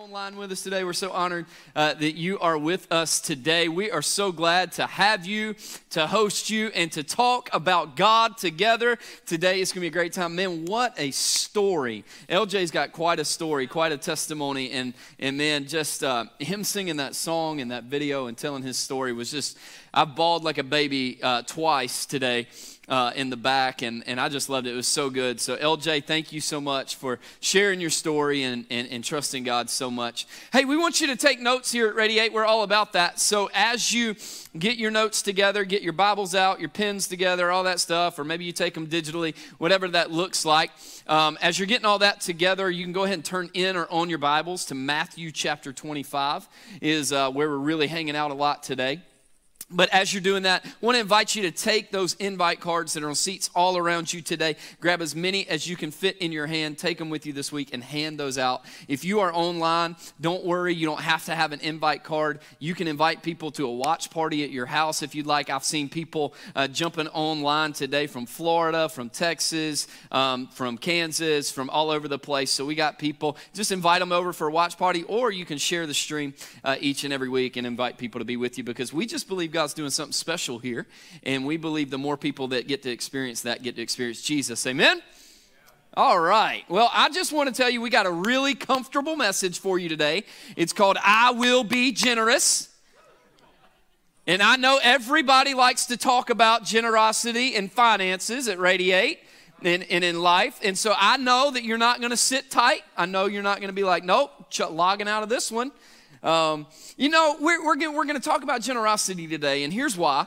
[0.00, 0.82] online with us today.
[0.82, 1.44] We're so honored
[1.76, 3.68] uh, that you are with us today.
[3.68, 5.56] We are so glad to have you,
[5.90, 8.96] to host you, and to talk about God together.
[9.26, 10.36] Today it's going to be a great time.
[10.36, 12.02] Man, what a story.
[12.30, 14.70] LJ's got quite a story, quite a testimony.
[14.70, 18.78] And, and man, just uh, him singing that song and that video and telling his
[18.78, 19.58] story was just,
[19.92, 22.46] I bawled like a baby uh, twice today
[22.90, 24.72] uh, in the back, and, and I just loved it.
[24.72, 25.40] It was so good.
[25.40, 29.70] So, LJ, thank you so much for sharing your story and, and, and trusting God
[29.70, 30.26] so much.
[30.52, 32.32] Hey, we want you to take notes here at Radiate.
[32.32, 33.20] We're all about that.
[33.20, 34.16] So, as you
[34.58, 38.24] get your notes together, get your Bibles out, your pens together, all that stuff, or
[38.24, 40.72] maybe you take them digitally, whatever that looks like.
[41.06, 43.86] Um, as you're getting all that together, you can go ahead and turn in or
[43.88, 46.48] on your Bibles to Matthew chapter 25,
[46.80, 49.00] is uh, where we're really hanging out a lot today.
[49.72, 52.94] But as you're doing that, I want to invite you to take those invite cards
[52.94, 54.56] that are on seats all around you today.
[54.80, 57.52] Grab as many as you can fit in your hand, take them with you this
[57.52, 58.64] week, and hand those out.
[58.88, 62.40] If you are online, don't worry, you don't have to have an invite card.
[62.58, 65.50] You can invite people to a watch party at your house if you'd like.
[65.50, 71.70] I've seen people uh, jumping online today from Florida, from Texas, um, from Kansas, from
[71.70, 72.50] all over the place.
[72.50, 73.36] So we got people.
[73.54, 76.74] Just invite them over for a watch party, or you can share the stream uh,
[76.80, 79.52] each and every week and invite people to be with you because we just believe
[79.52, 80.86] God God's doing something special here.
[81.22, 84.66] And we believe the more people that get to experience that get to experience Jesus.
[84.66, 85.02] Amen?
[85.92, 86.64] All right.
[86.70, 89.90] Well, I just want to tell you we got a really comfortable message for you
[89.90, 90.24] today.
[90.56, 92.74] It's called I Will Be Generous.
[94.26, 99.18] And I know everybody likes to talk about generosity and finances at Radiate
[99.62, 100.58] and, and in life.
[100.64, 102.80] And so I know that you're not going to sit tight.
[102.96, 104.30] I know you're not going to be like, nope,
[104.70, 105.70] logging out of this one.
[106.22, 110.26] Um, you know, we're, we're, we're going to talk about generosity today, and here's why.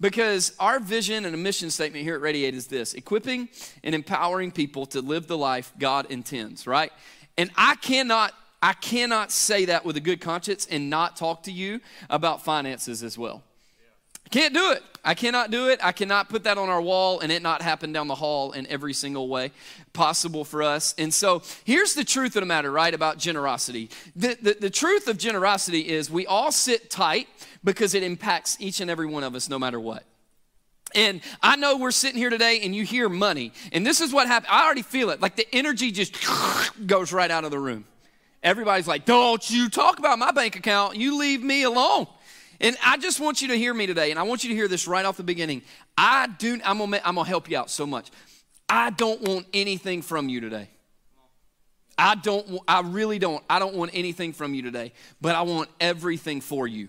[0.00, 3.50] Because our vision and a mission statement here at Radiate is this equipping
[3.84, 6.90] and empowering people to live the life God intends, right?
[7.36, 11.52] And I cannot I cannot say that with a good conscience and not talk to
[11.52, 11.80] you
[12.10, 13.42] about finances as well.
[14.30, 14.82] Can't do it.
[15.04, 15.80] I cannot do it.
[15.82, 18.66] I cannot put that on our wall and it not happen down the hall in
[18.66, 19.50] every single way
[19.92, 20.94] possible for us.
[20.98, 23.90] And so here's the truth of the matter, right, about generosity.
[24.14, 27.28] The, the, the truth of generosity is we all sit tight
[27.64, 30.04] because it impacts each and every one of us no matter what.
[30.94, 33.52] And I know we're sitting here today and you hear money.
[33.72, 34.52] And this is what happened.
[34.52, 35.20] I already feel it.
[35.20, 36.16] Like the energy just
[36.86, 37.84] goes right out of the room.
[38.42, 40.96] Everybody's like, don't you talk about my bank account.
[40.96, 42.06] You leave me alone.
[42.60, 44.68] And I just want you to hear me today, and I want you to hear
[44.68, 45.62] this right off the beginning.
[45.96, 48.10] I do, I'm gonna, I'm gonna help you out so much.
[48.68, 50.68] I don't want anything from you today.
[51.96, 53.42] I don't, I really don't.
[53.48, 56.88] I don't want anything from you today, but I want everything for you.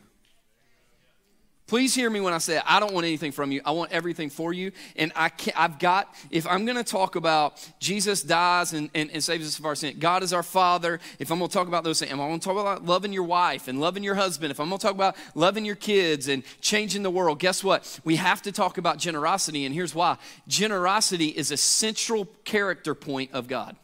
[1.71, 2.63] Please hear me when I say it.
[2.65, 3.61] I don't want anything from you.
[3.63, 4.73] I want everything for you.
[4.97, 9.09] And I can't, I've got, if I'm going to talk about Jesus dies and, and,
[9.09, 11.69] and saves us from our sin, God is our Father, if I'm going to talk
[11.69, 14.51] about those things, I'm going to talk about loving your wife and loving your husband,
[14.51, 18.01] if I'm going to talk about loving your kids and changing the world, guess what?
[18.03, 19.65] We have to talk about generosity.
[19.65, 20.17] And here's why
[20.49, 23.77] generosity is a central character point of God.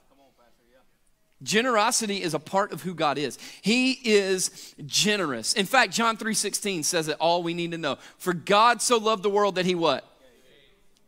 [1.44, 3.38] Generosity is a part of who God is.
[3.62, 5.53] He is generous.
[5.53, 7.98] In fact, John 3:16 says it all we need to know.
[8.18, 10.03] For God so loved the world that he what?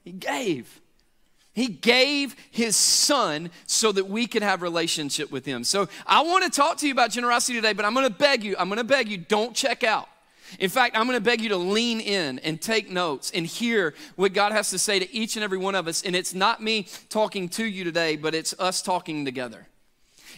[0.04, 0.82] He gave.
[1.54, 5.64] He gave his son so that we could have relationship with him.
[5.64, 8.44] So I want to talk to you about generosity today, but I'm going to beg
[8.44, 10.08] you, I'm going to beg you don't check out.
[10.60, 13.94] In fact, I'm going to beg you to lean in and take notes and hear
[14.16, 16.02] what God has to say to each and every one of us.
[16.02, 19.68] And it's not me talking to you today, but it's us talking together.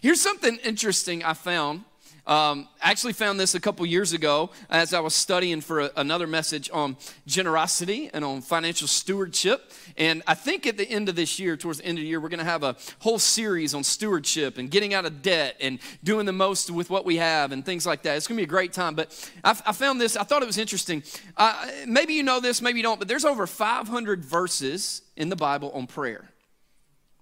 [0.02, 1.84] Here's something interesting I found.
[2.26, 5.92] Um, I actually found this a couple years ago as I was studying for a,
[5.96, 6.98] another message on
[7.28, 9.72] generosity and on financial stewardship.
[9.98, 12.20] And I think at the end of this year, towards the end of the year,
[12.20, 15.78] we're going to have a whole series on stewardship and getting out of debt and
[16.04, 18.18] doing the most with what we have and things like that.
[18.18, 18.96] It's going to be a great time.
[18.96, 21.04] But I, I found this, I thought it was interesting.
[21.38, 25.36] Uh, maybe you know this, maybe you don't, but there's over 500 verses in the
[25.36, 26.31] Bible on prayer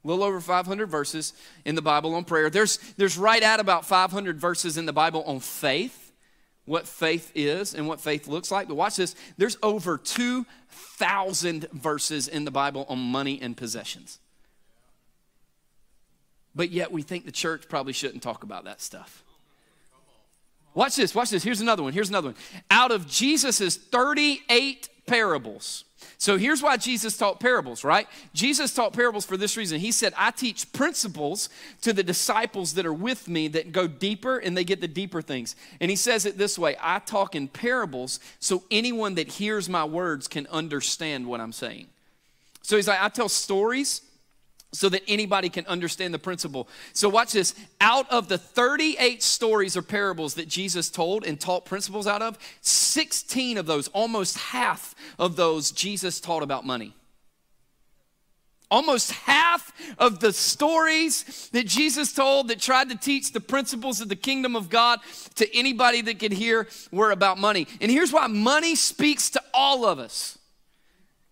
[0.03, 1.33] a little over 500 verses
[1.65, 2.49] in the Bible on prayer.
[2.49, 6.13] There's, there's right at about 500 verses in the Bible on faith,
[6.65, 8.68] what faith is and what faith looks like.
[8.68, 14.19] But watch this there's over 2,000 verses in the Bible on money and possessions.
[16.56, 19.24] But yet we think the church probably shouldn't talk about that stuff.
[20.74, 21.44] Watch this, watch this.
[21.44, 21.94] Here's another one.
[21.94, 22.38] Here's another one.
[22.71, 25.83] Out of Jesus's 38 parables,
[26.18, 28.07] so here's why Jesus taught parables, right?
[28.34, 29.80] Jesus taught parables for this reason.
[29.80, 31.50] He said, I teach principles
[31.81, 35.22] to the disciples that are with me that go deeper and they get the deeper
[35.22, 35.56] things.
[35.80, 39.86] And he says it this way I talk in parables so anyone that hears my
[39.86, 41.88] words can understand what I'm saying.
[42.62, 44.01] So he's like, I tell stories
[44.71, 46.68] so that anybody can understand the principle.
[46.94, 47.56] So, watch this.
[47.81, 52.38] Out of the 38 stories or parables that Jesus told and taught principles out of,
[52.62, 56.95] 16 of those, almost half of those, Jesus taught about money.
[58.71, 64.10] Almost half of the stories that Jesus told that tried to teach the principles of
[64.10, 65.00] the kingdom of God
[65.36, 67.68] to anybody that could hear were about money.
[67.81, 70.38] And here's why money speaks to all of us.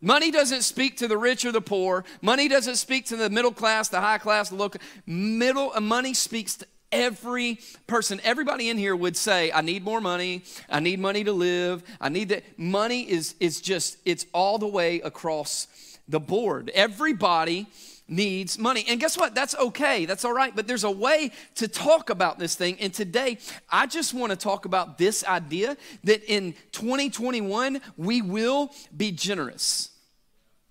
[0.02, 2.06] Money doesn't speak to the rich or the poor.
[2.22, 4.70] Money doesn't speak to the middle class, the high class, the low
[5.08, 5.72] middle.
[5.74, 8.22] Uh, money speaks to every person.
[8.24, 10.44] Everybody in here would say, "I need more money.
[10.70, 11.84] I need money to live.
[12.00, 15.68] I need that." Money is is just it's all the way across
[16.08, 16.70] the board.
[16.76, 17.68] Everybody
[18.08, 18.86] needs money.
[18.88, 19.36] And guess what?
[19.36, 20.06] That's okay.
[20.06, 20.56] That's all right.
[20.56, 22.78] But there's a way to talk about this thing.
[22.80, 23.38] And today,
[23.70, 29.90] I just want to talk about this idea that in 2021, we will be generous.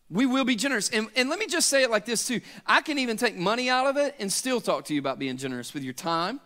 [0.08, 0.88] We will be generous.
[0.90, 2.40] And, and let me just say it like this, too.
[2.66, 5.36] I can even take money out of it and still talk to you about being
[5.36, 6.40] generous with your time,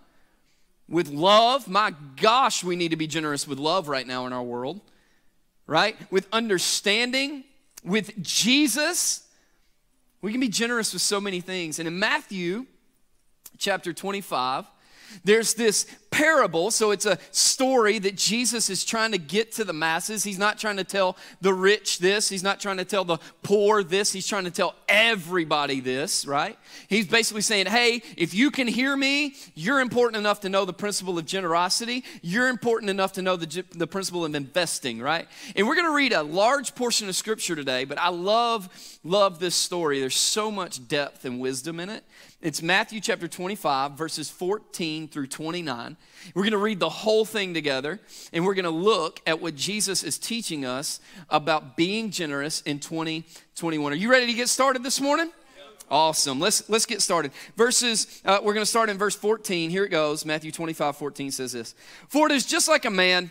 [0.88, 1.68] with love.
[1.68, 4.80] My gosh, we need to be generous with love right now in our world,
[5.66, 5.94] right?
[6.10, 7.44] With understanding,
[7.84, 9.26] with Jesus
[10.22, 11.78] we can be generous with so many things.
[11.78, 12.66] And in Matthew
[13.58, 14.66] chapter 25,
[15.24, 16.70] there's this parable.
[16.70, 20.24] So it's a story that Jesus is trying to get to the masses.
[20.24, 23.82] He's not trying to tell the rich this, he's not trying to tell the poor
[23.82, 26.58] this, he's trying to tell everybody this, right?
[26.88, 30.72] He's basically saying, hey, if you can hear me, you're important enough to know the
[30.72, 32.04] principle of generosity.
[32.22, 35.28] You're important enough to know the, the principle of investing, right?
[35.54, 38.68] And we're going to read a large portion of scripture today, but I love,
[39.04, 40.00] love this story.
[40.00, 42.04] There's so much depth and wisdom in it.
[42.42, 45.94] It's Matthew chapter 25, verses 14 through 29.
[46.34, 48.00] We're going to read the whole thing together,
[48.32, 52.78] and we're going to look at what Jesus is teaching us about being generous in
[52.78, 53.92] 2021.
[53.92, 55.30] Are you ready to get started this morning?
[55.90, 56.40] Awesome.
[56.40, 57.32] Let's let's get started.
[57.56, 59.68] Verses, uh, we're going to start in verse 14.
[59.68, 60.24] Here it goes.
[60.24, 61.74] Matthew 25, 14 says this.
[62.08, 63.30] For it is just like a man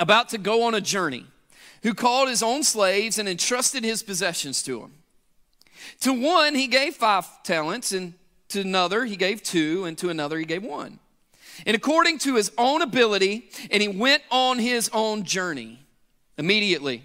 [0.00, 1.26] about to go on a journey
[1.82, 4.92] who called his own slaves and entrusted his possessions to them.
[6.00, 8.14] To one he gave five talents, and
[8.48, 10.98] to another he gave two, and to another he gave one
[11.64, 15.78] and according to his own ability, and he went on his own journey
[16.36, 17.02] immediately.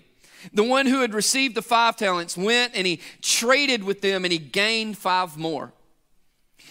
[0.53, 4.31] The one who had received the five talents went and he traded with them and
[4.31, 5.71] he gained five more.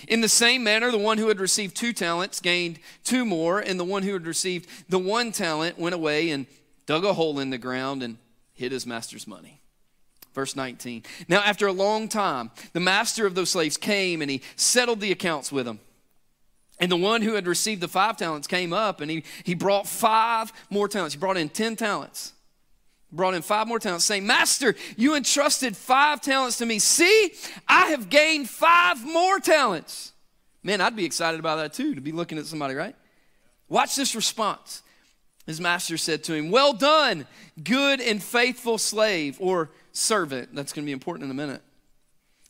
[0.09, 3.79] In the same manner, the one who had received two talents gained two more, and
[3.79, 6.47] the one who had received the one talent went away and
[6.87, 8.17] dug a hole in the ground and
[8.55, 9.60] hid his master's money.
[10.35, 11.03] Verse 19.
[11.29, 15.13] Now, after a long time, the master of those slaves came and he settled the
[15.13, 15.81] accounts with them.
[16.79, 19.87] And the one who had received the five talents came up and he, he brought
[19.87, 21.15] five more talents.
[21.15, 22.33] He brought in 10 talents.
[23.13, 26.79] Brought in five more talents, saying, Master, you entrusted five talents to me.
[26.79, 27.33] See,
[27.67, 30.13] I have gained five more talents.
[30.63, 32.95] Man, I'd be excited about that too, to be looking at somebody, right?
[33.69, 34.83] Watch this response.
[35.47, 37.27] His master said to him, Well done,
[37.63, 40.55] good and faithful slave or servant.
[40.55, 41.63] That's going to be important in a minute.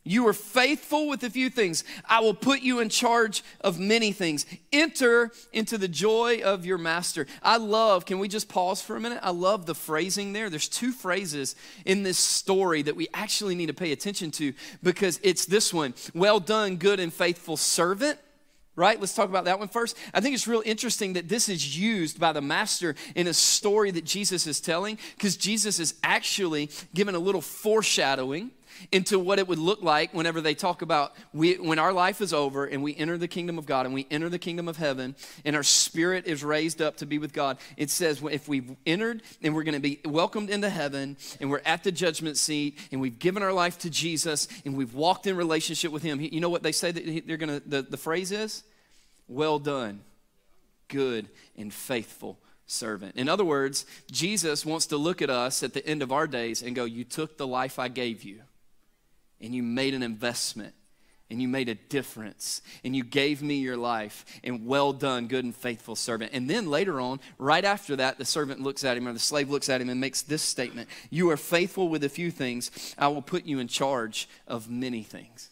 [0.03, 1.83] You are faithful with a few things.
[2.09, 4.47] I will put you in charge of many things.
[4.73, 7.27] Enter into the joy of your master.
[7.43, 9.19] I love, can we just pause for a minute?
[9.21, 10.49] I love the phrasing there.
[10.49, 11.55] There's two phrases
[11.85, 15.93] in this story that we actually need to pay attention to because it's this one
[16.15, 18.17] Well done, good and faithful servant
[18.81, 18.99] right?
[18.99, 19.95] Let's talk about that one first.
[20.11, 23.91] I think it's real interesting that this is used by the master in a story
[23.91, 28.49] that Jesus is telling because Jesus is actually given a little foreshadowing
[28.91, 32.33] into what it would look like whenever they talk about we, when our life is
[32.33, 35.15] over and we enter the kingdom of God and we enter the kingdom of heaven
[35.45, 37.57] and our spirit is raised up to be with God.
[37.77, 41.61] It says if we've entered and we're going to be welcomed into heaven and we're
[41.65, 45.35] at the judgment seat and we've given our life to Jesus and we've walked in
[45.37, 48.31] relationship with Him, you know what they say that they're going to, the, the phrase
[48.31, 48.63] is?
[49.31, 50.01] Well done,
[50.89, 53.15] good and faithful servant.
[53.15, 56.61] In other words, Jesus wants to look at us at the end of our days
[56.61, 58.41] and go, You took the life I gave you
[59.39, 60.73] and you made an investment
[61.29, 65.45] and you made a difference and you gave me your life and well done good
[65.45, 66.31] and faithful servant.
[66.33, 69.49] And then later on right after that the servant looks at him or the slave
[69.49, 72.93] looks at him and makes this statement you are faithful with a few things.
[72.97, 75.50] I will put you in charge of many things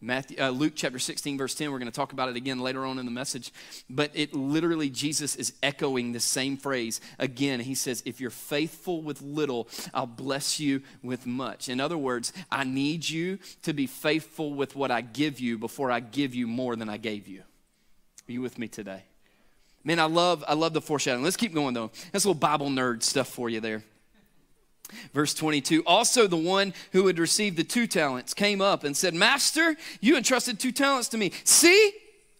[0.00, 2.84] Matthew, uh, Luke chapter 16, verse 10, we're going to talk about it again later
[2.84, 3.50] on in the message.
[3.88, 7.60] But it literally, Jesus is echoing the same phrase again.
[7.60, 11.70] He says, If you're faithful with little, I'll bless you with much.
[11.70, 15.90] In other words, I need you to be faithful with what I give you before
[15.90, 17.40] I give you more than I gave you.
[18.28, 19.04] Are you with me today?
[19.82, 21.24] Man, I love, I love the foreshadowing.
[21.24, 21.90] Let's keep going though.
[22.12, 23.82] That's a little Bible nerd stuff for you there.
[25.12, 29.14] Verse 22 Also, the one who had received the two talents came up and said,
[29.14, 31.32] Master, you entrusted two talents to me.
[31.44, 31.92] See,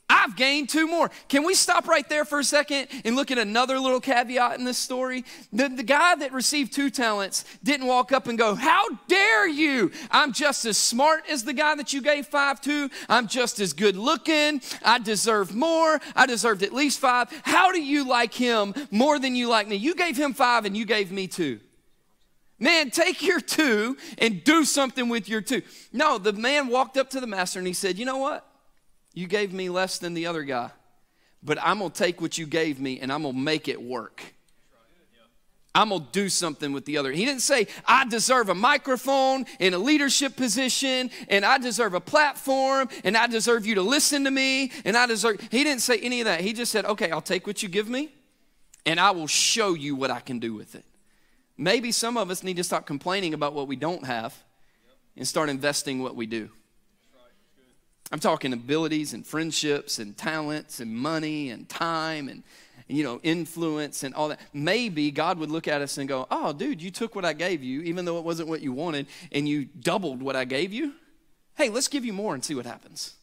[0.09, 1.11] I've gained two more.
[1.29, 4.65] Can we stop right there for a second and look at another little caveat in
[4.65, 5.25] this story?
[5.53, 9.91] The, the guy that received two talents didn't walk up and go, How dare you?
[10.13, 12.89] I'm just as smart as the guy that you gave five to.
[13.09, 14.61] I'm just as good looking.
[14.85, 16.01] I deserve more.
[16.15, 17.29] I deserved at least five.
[17.43, 19.75] How do you like him more than you like me?
[19.75, 21.59] You gave him five and you gave me two.
[22.59, 25.63] Man, take your two and do something with your two.
[25.93, 28.47] No, the man walked up to the master and he said, You know what?
[29.13, 30.71] You gave me less than the other guy,
[31.43, 34.23] but I'm gonna take what you gave me and I'm gonna make it work.
[35.77, 37.13] I'm gonna do something with the other.
[37.13, 42.01] He didn't say, I deserve a microphone in a leadership position, and I deserve a
[42.01, 45.39] platform, and I deserve you to listen to me, and I deserve.
[45.51, 46.41] He didn't say any of that.
[46.41, 48.09] He just said, Okay, I'll take what you give me,
[48.87, 50.86] and I will show you what I can do with it.
[51.59, 54.35] Maybe some of us need to stop complaining about what we don't have
[55.17, 56.51] and start investing what we do.
[58.13, 62.45] I'm talking abilities and friendships and talents and money and time and
[62.87, 64.39] you know influence and all that.
[64.53, 67.65] Maybe God would look at us and go, "Oh, dude, you took what I gave
[67.65, 70.95] you, even though it wasn't what you wanted, and you doubled what I gave you.
[71.57, 73.16] Hey, let's give you more and see what happens."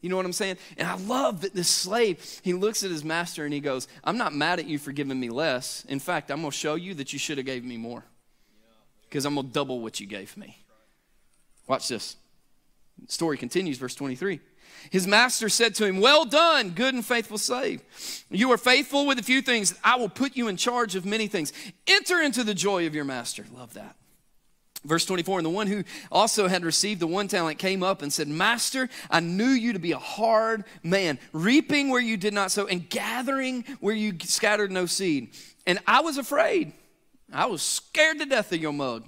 [0.00, 0.58] You know what I'm saying?
[0.76, 4.16] And I love that this slave, he looks at his master and he goes, I'm
[4.16, 5.84] not mad at you for giving me less.
[5.88, 8.04] In fact, I'm going to show you that you should have gave me more.
[9.08, 10.58] Because I'm going to double what you gave me.
[11.66, 12.16] Watch this.
[13.08, 14.40] Story continues, verse 23.
[14.90, 17.82] His master said to him, Well done, good and faithful slave.
[18.30, 19.74] You are faithful with a few things.
[19.82, 21.52] I will put you in charge of many things.
[21.86, 23.44] Enter into the joy of your master.
[23.54, 23.96] Love that.
[24.84, 28.12] Verse 24, and the one who also had received the one talent came up and
[28.12, 32.52] said, Master, I knew you to be a hard man, reaping where you did not
[32.52, 35.30] sow, and gathering where you scattered no seed.
[35.66, 36.72] And I was afraid.
[37.32, 39.04] I was scared to death of your mug.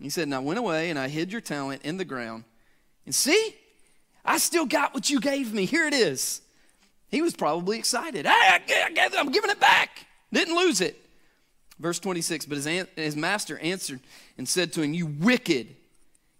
[0.00, 2.44] He said, And I went away and I hid your talent in the ground.
[3.04, 3.54] And see,
[4.24, 5.64] I still got what you gave me.
[5.64, 6.40] Here it is.
[7.10, 8.26] He was probably excited.
[8.26, 8.58] Hey,
[9.16, 10.06] I'm giving it back.
[10.32, 11.07] Didn't lose it.
[11.78, 14.00] Verse 26 But his, his master answered
[14.36, 15.74] and said to him, You wicked,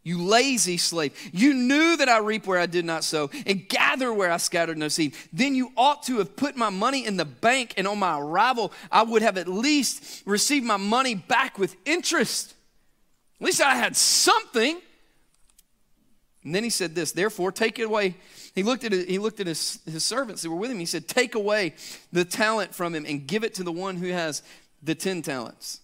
[0.02, 4.12] you lazy slave, you knew that I reap where I did not sow and gather
[4.12, 5.14] where I scattered no seed.
[5.33, 8.73] Then you ought to have put my money in the bank, and on my arrival,
[8.90, 12.54] I would have at least received my money back with interest.
[13.40, 14.80] At least I had something.
[16.45, 18.16] And then he said this, therefore, take it away.
[18.54, 20.78] He looked at, he looked at his, his servants that were with him.
[20.78, 21.75] He said, Take away
[22.12, 24.42] the talent from him and give it to the one who has
[24.82, 25.80] the 10 talents.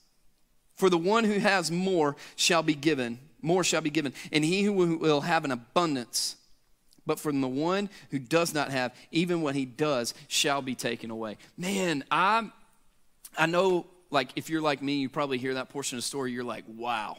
[0.77, 4.63] For the one who has more shall be given, more shall be given, and he
[4.63, 6.37] who will have an abundance.
[7.07, 11.11] But from the one who does not have, even what he does shall be taken
[11.11, 11.37] away.
[11.57, 12.51] Man, I
[13.37, 16.33] I know like if you're like me, you probably hear that portion of the story,
[16.33, 17.19] you're like, wow,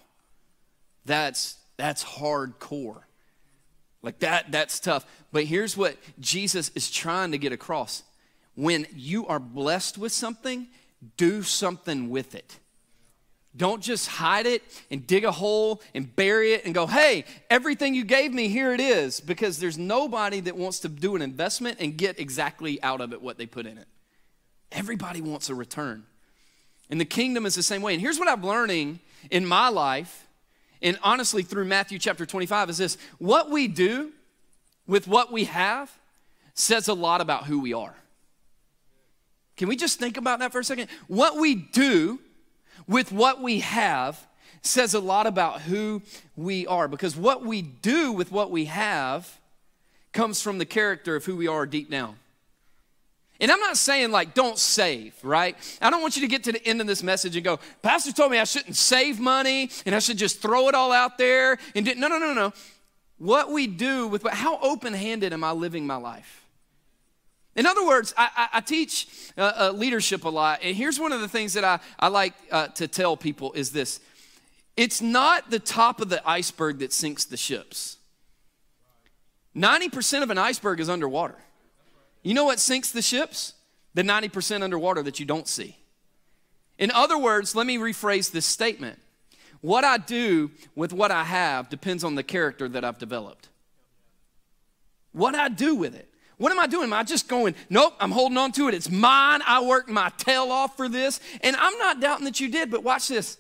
[1.06, 3.02] that's that's hardcore.
[4.02, 5.06] Like that, that's tough.
[5.32, 8.04] But here's what Jesus is trying to get across.
[8.56, 10.68] When you are blessed with something,
[11.18, 12.60] do something with it.
[13.58, 17.96] Don't just hide it and dig a hole and bury it and go, hey, everything
[17.96, 19.22] you gave me, here it is.
[19.22, 23.22] Because there's nobody that wants to do an investment and get exactly out of it
[23.22, 23.88] what they put in it.
[24.74, 26.04] Everybody wants a return.
[26.90, 27.94] And the kingdom is the same way.
[27.94, 29.00] And here's what I'm learning
[29.32, 30.28] in my life,
[30.82, 34.12] and honestly through Matthew chapter 25, is this what we do
[34.86, 35.92] with what we have
[36.54, 37.96] says a lot about who we are.
[39.58, 40.90] Can we just think about that for a second?
[41.08, 42.20] What we do
[42.88, 44.26] with what we have
[44.62, 46.02] says a lot about who
[46.36, 49.40] we are because what we do with what we have
[50.12, 52.16] comes from the character of who we are deep down.
[53.40, 55.56] And I'm not saying like don't save, right?
[55.82, 58.12] I don't want you to get to the end of this message and go, Pastor
[58.12, 61.58] told me I shouldn't save money and I should just throw it all out there
[61.76, 62.54] and no, no, no, no.
[63.18, 66.45] What we do with how open-handed am I living my life?
[67.56, 69.08] In other words, I, I, I teach
[69.38, 72.34] uh, uh, leadership a lot, and here's one of the things that I, I like
[72.52, 74.00] uh, to tell people is this.
[74.76, 77.98] It's not the top of the iceberg that sinks the ships.
[79.56, 81.38] 90% of an iceberg is underwater.
[82.24, 83.54] You know what sinks the ships?
[83.94, 85.78] The 90% underwater that you don't see.
[86.78, 89.00] In other words, let me rephrase this statement.
[89.62, 93.48] What I do with what I have depends on the character that I've developed.
[95.14, 96.10] What I do with it.
[96.38, 96.86] What am I doing?
[96.86, 98.74] Am I just going, nope, I'm holding on to it.
[98.74, 99.42] It's mine.
[99.46, 101.20] I worked my tail off for this.
[101.42, 103.38] And I'm not doubting that you did, but watch this.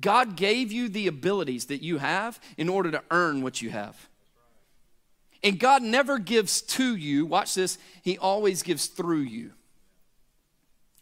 [0.00, 4.08] God gave you the abilities that you have in order to earn what you have.
[5.42, 9.52] And God never gives to you, watch this, He always gives through you.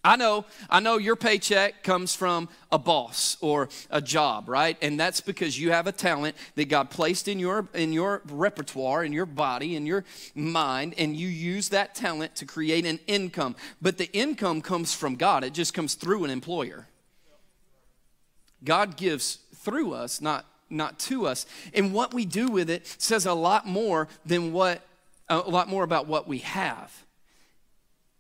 [0.06, 4.78] I know, I know your paycheck comes from a boss or a job, right?
[4.80, 9.04] And that's because you have a talent that God placed in your in your repertoire,
[9.04, 10.04] in your body, in your
[10.36, 13.56] mind, and you use that talent to create an income.
[13.82, 15.42] But the income comes from God.
[15.42, 16.86] It just comes through an employer.
[18.62, 21.46] God gives through us, not not to us.
[21.74, 24.82] And what we do with it says a lot more than what
[25.28, 27.05] a lot more about what we have.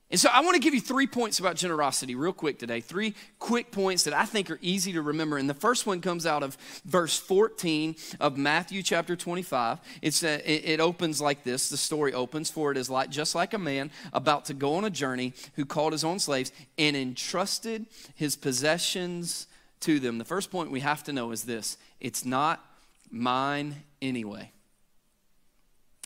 [0.08, 2.80] And so I want to give you three points about generosity real quick today.
[2.80, 5.36] Three quick points that I think are easy to remember.
[5.36, 9.80] And the first one comes out of verse 14 of Matthew chapter 25.
[10.02, 11.68] It's uh, a, it opens like this.
[11.70, 14.84] The story opens, for it is like just like a man about to go on
[14.84, 19.48] a journey who called his own slaves and entrusted his possessions
[19.80, 20.18] to them.
[20.18, 21.78] The first point we have to know is this.
[22.00, 22.64] It's not
[23.10, 24.52] mine anyway.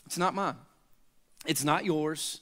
[0.07, 0.55] It's not mine.
[1.45, 2.41] It's not yours.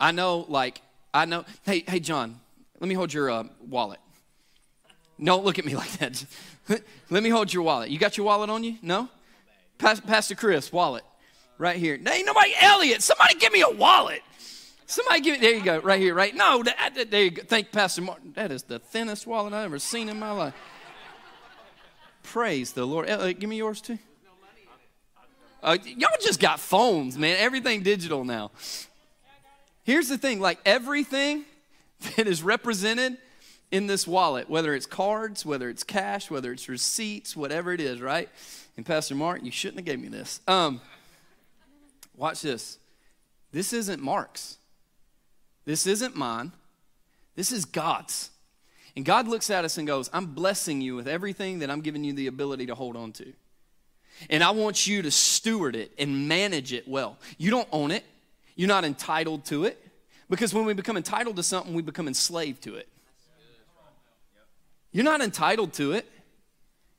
[0.00, 0.80] I know like
[1.12, 1.44] I know.
[1.64, 2.40] Hey, hey, John,
[2.80, 4.00] let me hold your uh, wallet.
[5.22, 6.24] Don't look at me like that.
[7.10, 7.90] let me hold your wallet.
[7.90, 8.76] You got your wallet on you?
[8.82, 9.08] No?
[9.78, 11.04] Pastor Chris, wallet.
[11.56, 11.94] Right here.
[11.94, 14.22] Ain't nobody, Elliot, somebody give me a wallet.
[14.86, 16.34] Somebody give me, there you go, right here, right?
[16.34, 17.42] No, that, that, there you go.
[17.42, 18.32] Thank Pastor Martin.
[18.34, 20.54] That is the thinnest wallet I've ever seen in my life.
[22.22, 23.08] Praise the Lord.
[23.08, 23.98] Elliot, give me yours too.
[25.62, 27.36] Uh, y'all just got phones, man.
[27.38, 28.52] Everything digital now.
[29.88, 31.46] Here's the thing like everything
[32.16, 33.16] that is represented
[33.70, 37.98] in this wallet, whether it's cards, whether it's cash, whether it's receipts, whatever it is,
[37.98, 38.28] right?
[38.76, 40.42] And Pastor Mark, you shouldn't have gave me this.
[40.46, 40.82] Um,
[42.18, 42.78] watch this.
[43.50, 44.58] This isn't Mark's.
[45.64, 46.52] This isn't mine.
[47.34, 48.28] This is God's.
[48.94, 52.04] And God looks at us and goes, I'm blessing you with everything that I'm giving
[52.04, 53.32] you the ability to hold on to.
[54.28, 57.16] And I want you to steward it and manage it well.
[57.38, 58.04] You don't own it,
[58.58, 59.82] you're not entitled to it.
[60.28, 62.88] Because when we become entitled to something, we become enslaved to it.
[64.90, 66.06] You're not entitled to it.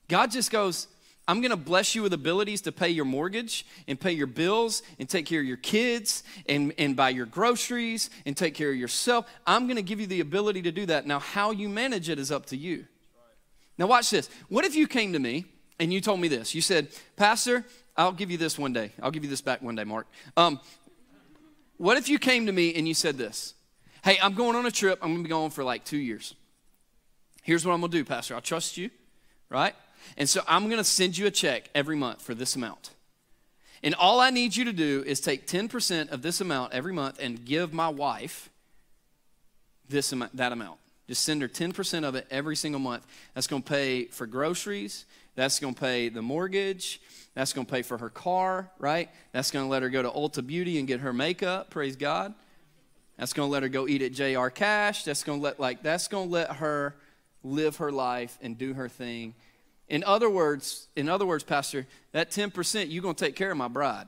[0.08, 0.88] God just goes,
[1.28, 4.84] I'm going to bless you with abilities to pay your mortgage and pay your bills
[5.00, 8.78] and take care of your kids and, and buy your groceries and take care of
[8.78, 9.30] yourself.
[9.46, 11.06] I'm going to give you the ability to do that.
[11.06, 12.86] Now, how you manage it is up to you.
[13.78, 14.30] Now, watch this.
[14.48, 15.46] What if you came to me
[15.78, 16.56] and you told me this?
[16.56, 17.66] You said, Pastor,
[18.00, 18.94] I'll give you this one day.
[19.02, 20.08] I'll give you this back one day, Mark.
[20.38, 20.62] Um,
[21.80, 23.56] what if you came to me and you said this?
[24.04, 25.00] Hey, I'm going on a trip.
[25.02, 26.36] I'm going to be going for like two years.
[27.42, 28.36] Here's what I'm going to do, Pastor.
[28.36, 28.90] I'll trust you,
[29.50, 29.74] right?
[30.18, 32.92] And so I'm going to send you a check every month for this amount.
[33.82, 37.18] And all I need you to do is take 10% of this amount every month
[37.18, 38.50] and give my wife
[39.88, 40.80] this amount, that amount.
[41.08, 43.08] Just send her 10% of it every single month.
[43.34, 45.06] That's going to pay for groceries.
[45.40, 47.00] That's going to pay the mortgage.
[47.34, 49.10] That's going to pay for her car, right?
[49.32, 52.34] That's going to let her go to Ulta Beauty and get her makeup, praise God.
[53.18, 55.06] That's going to let her go eat at JR Cash.
[55.06, 56.94] That's going to let like that's going to let her
[57.42, 59.34] live her life and do her thing.
[59.88, 63.58] In other words, in other words, pastor, that 10% you're going to take care of
[63.58, 64.08] my bride.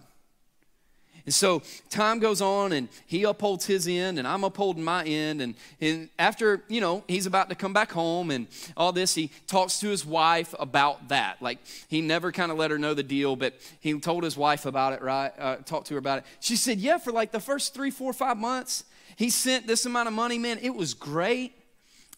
[1.25, 5.41] And so time goes on and he upholds his end and I'm upholding my end.
[5.41, 9.31] And, and after, you know, he's about to come back home and all this, he
[9.47, 11.41] talks to his wife about that.
[11.41, 14.65] Like he never kind of let her know the deal, but he told his wife
[14.65, 15.31] about it, right?
[15.37, 16.25] Uh, talked to her about it.
[16.39, 20.07] She said, Yeah, for like the first three, four, five months, he sent this amount
[20.07, 20.59] of money, man.
[20.61, 21.53] It was great.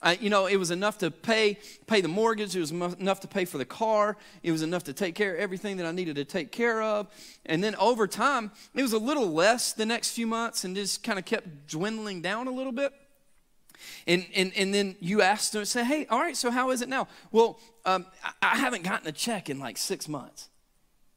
[0.04, 2.56] I, you know, it was enough to pay pay the mortgage.
[2.56, 4.18] It was enough to pay for the car.
[4.44, 7.08] It was enough to take care of everything that I needed to take care of.
[7.46, 11.04] And then over time, it was a little less the next few months, and just
[11.04, 12.92] kind of kept dwindling down a little bit.
[14.08, 16.90] And, and, and then you asked them, say, hey, all right, so how is it
[16.90, 17.08] now?
[17.32, 20.50] Well, um, I, I haven't gotten a check in like six months.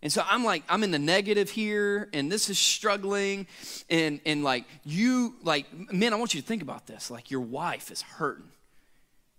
[0.02, 3.46] And so I'm like, I'm in the negative here, and this is struggling.
[3.88, 7.10] And, and like, you, like, man, I want you to think about this.
[7.10, 8.50] Like, your wife is hurting.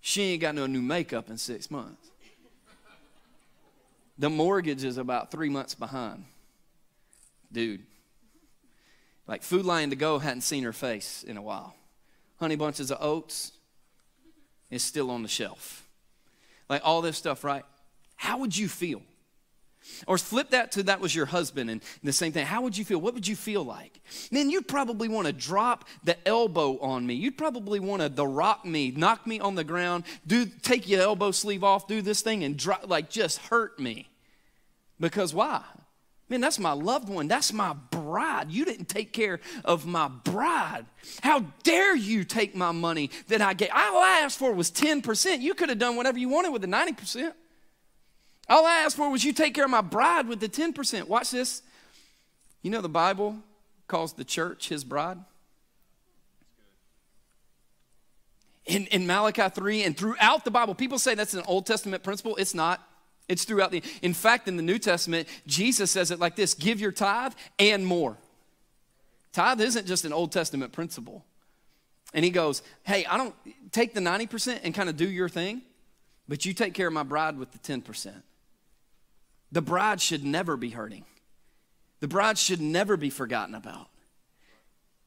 [0.08, 2.12] She ain't got no new makeup in six months.
[4.18, 6.24] The mortgage is about three months behind.
[7.52, 7.82] Dude.
[9.28, 11.76] Like Food Lion to Go hadn't seen her face in a while.
[12.40, 13.52] Honey Bunches of Oats
[14.72, 15.86] is still on the shelf.
[16.70, 17.66] Like all this stuff, right?
[18.16, 19.02] How would you feel?
[20.06, 22.46] Or flip that to that was your husband and the same thing.
[22.46, 23.00] How would you feel?
[23.00, 24.00] What would you feel like?
[24.32, 27.16] Man, you'd probably want to drop the elbow on me.
[27.16, 31.02] You'd probably want to the rock me, knock me on the ground, do take your
[31.02, 34.10] elbow sleeve off, do this thing and drop like just hurt me.
[35.00, 35.64] Because why?
[36.30, 37.28] Man, that's my loved one.
[37.28, 38.52] That's my bride.
[38.52, 40.86] You didn't take care of my bride.
[41.22, 43.70] How dare you take my money that I gave?
[43.70, 45.40] All I asked for was 10%.
[45.40, 47.32] You could have done whatever you wanted with the 90%.
[48.50, 51.08] All I asked for was you take care of my bride with the 10%.
[51.08, 51.62] Watch this.
[52.62, 53.38] You know, the Bible
[53.88, 55.18] calls the church his bride.
[58.68, 60.76] in, in Malachi 3 and throughout the Bible.
[60.76, 62.36] People say that's an Old Testament principle.
[62.36, 62.86] It's not.
[63.28, 66.80] It's throughout the, in fact, in the New Testament, Jesus says it like this give
[66.80, 68.18] your tithe and more.
[69.34, 71.26] Tithe isn't just an Old Testament principle.
[72.14, 73.36] And he goes, Hey, I don't
[73.72, 75.62] take the 90% and kind of do your thing,
[76.28, 78.14] but you take care of my bride with the 10%.
[79.52, 81.06] The bride should never be hurting,
[82.00, 83.88] the bride should never be forgotten about.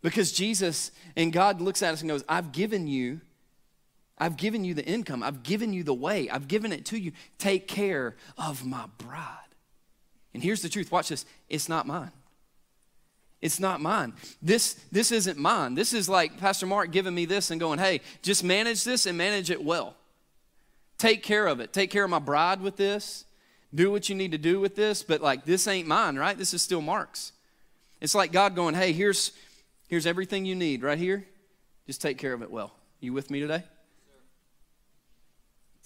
[0.02, 3.20] Because Jesus and God looks at us and goes, I've given you
[4.20, 5.22] I've given you the income.
[5.22, 6.28] I've given you the way.
[6.28, 7.12] I've given it to you.
[7.38, 9.36] Take care of my bride.
[10.34, 12.12] And here's the truth watch this it's not mine.
[13.40, 14.12] It's not mine.
[14.42, 15.74] This, this isn't mine.
[15.74, 19.16] This is like Pastor Mark giving me this and going, hey, just manage this and
[19.16, 19.96] manage it well.
[20.98, 21.72] Take care of it.
[21.72, 23.24] Take care of my bride with this.
[23.74, 26.36] Do what you need to do with this, but like this ain't mine, right?
[26.36, 27.32] This is still Mark's.
[28.00, 29.32] It's like God going, hey, here's,
[29.88, 31.26] here's everything you need right here.
[31.86, 32.72] Just take care of it well.
[33.00, 33.64] You with me today?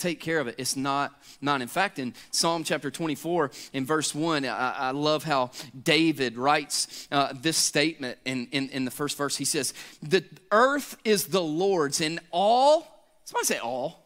[0.05, 0.57] take care of it.
[0.59, 1.63] It's not mine.
[1.63, 7.09] In fact, in Psalm chapter 24, in verse 1, I, I love how David writes
[7.11, 9.37] uh, this statement in, in, in the first verse.
[9.37, 12.87] He says, The earth is the Lord's and all,
[13.25, 14.04] somebody say all.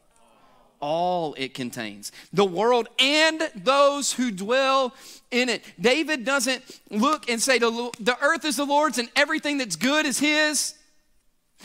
[0.81, 4.95] All it contains, the world and those who dwell
[5.31, 5.65] in it.
[5.81, 10.19] David doesn't look and say, The, earth is the Lord's and everything that's good is
[10.19, 10.75] His.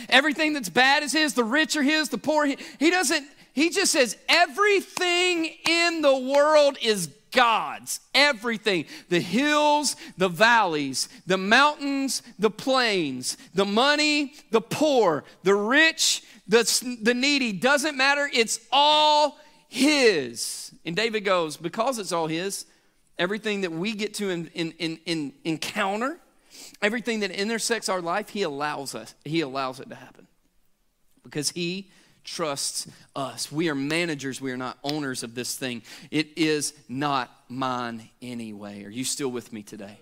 [0.10, 2.48] Everything that's bad is his, the rich are his, the poor.
[2.48, 8.00] He doesn't he just says, everything in the world is God's.
[8.16, 8.86] Everything.
[9.10, 16.98] The hills, the valleys, the mountains, the plains, the money, the poor, the rich, the,
[17.02, 17.52] the needy.
[17.54, 18.30] Doesn't matter.
[18.32, 19.38] It's all
[19.70, 20.74] His.
[20.86, 22.66] And David goes, because it's all His,
[23.18, 26.18] everything that we get to in, in, in, encounter,
[26.82, 29.14] everything that intersects our life, He allows us.
[29.24, 30.28] He allows it to happen.
[31.24, 31.90] Because He
[32.24, 33.52] trusts us.
[33.52, 35.84] We are managers, we are not owners of this thing.
[36.12, 38.84] It is not mine anyway.
[38.86, 40.00] Are you still with me today?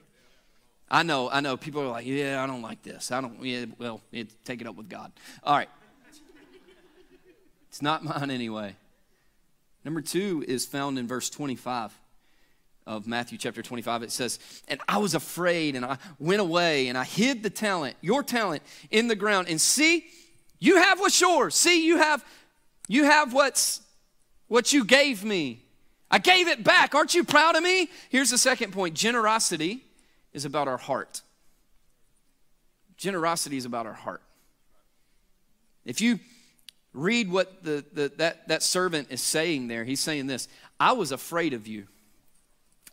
[0.90, 1.56] I know, I know.
[1.56, 3.12] People are like, yeah, I don't like this.
[3.12, 5.12] I don't, yeah, well, it, take it up with God.
[5.44, 5.70] All right.
[7.72, 8.76] It's not mine anyway.
[9.84, 11.98] Number two is found in verse 25
[12.86, 14.04] of Matthew chapter 25.
[14.04, 17.96] It says, And I was afraid, and I went away, and I hid the talent,
[18.02, 19.48] your talent, in the ground.
[19.48, 20.06] And see,
[20.60, 21.56] you have what's yours.
[21.56, 22.24] See, you have
[22.88, 23.82] you have what's
[24.50, 25.64] what you gave me.
[26.12, 26.94] I gave it back.
[26.94, 27.90] Aren't you proud of me?
[28.10, 28.96] Here's the second point.
[28.96, 29.86] Generosity
[30.34, 31.22] is about our heart.
[32.98, 34.22] Generosity is about our heart.
[35.86, 36.20] If you
[36.94, 40.48] read what the, the, that, that servant is saying there, he's saying this
[40.80, 41.88] I was afraid of you.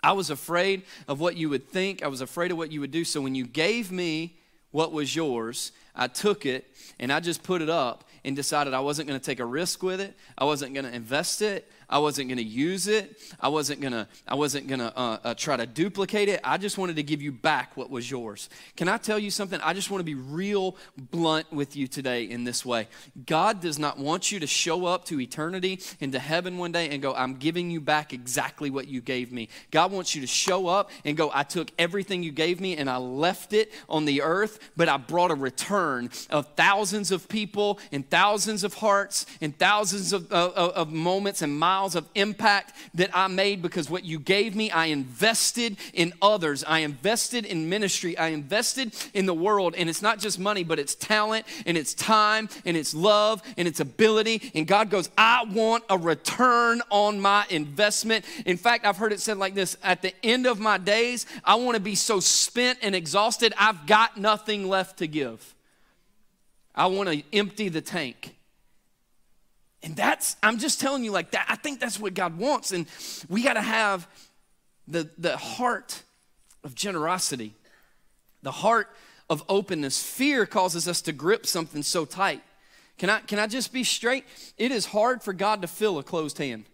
[0.03, 2.05] I was afraid of what you would think.
[2.05, 3.05] I was afraid of what you would do.
[3.05, 4.37] So when you gave me
[4.71, 6.67] what was yours, I took it
[7.01, 9.83] and I just put it up and decided I wasn't going to take a risk
[9.83, 10.17] with it.
[10.37, 11.71] I wasn't going to invest it.
[11.91, 13.19] I wasn't going to use it.
[13.41, 14.07] I wasn't going to.
[14.27, 16.39] I wasn't going to uh, uh, try to duplicate it.
[16.45, 18.51] I just wanted to give you back what was yours.
[18.77, 19.59] Can I tell you something?
[19.63, 22.89] I just want to be real blunt with you today in this way.
[23.25, 27.01] God does not want you to show up to eternity into heaven one day and
[27.01, 30.67] go, "I'm giving you back exactly what you gave me." God wants you to show
[30.67, 34.21] up and go, "I took everything you gave me and I left it on the
[34.21, 39.59] earth, but I brought a return of thousands of people and thousands of hearts and
[39.59, 44.05] thousands of, of, of moments and miles." Miles of impact that I made because what
[44.05, 46.65] you gave me, I invested in others.
[46.67, 48.19] I invested in ministry.
[48.19, 49.77] I invested in the world.
[49.77, 53.69] And it's not just money, but it's talent and it's time and it's love and
[53.69, 54.51] it's ability.
[54.57, 58.25] And God goes, I want a return on my investment.
[58.45, 61.55] In fact, I've heard it said like this at the end of my days, I
[61.55, 65.55] want to be so spent and exhausted, I've got nothing left to give.
[66.75, 68.35] I want to empty the tank.
[69.83, 72.73] And that's, I'm just telling you, like that, I think that's what God wants.
[72.73, 72.87] And
[73.29, 74.09] we got to have
[74.89, 76.03] the, the heart
[76.65, 77.55] of generosity,
[78.43, 78.89] the heart
[79.31, 80.03] of openness.
[80.03, 82.43] Fear causes us to grip something so tight.
[82.99, 84.25] Can I, can I just be straight?
[84.57, 86.65] It is hard for God to fill a closed hand.